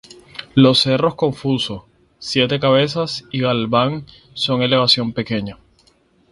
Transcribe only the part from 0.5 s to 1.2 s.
Los cerros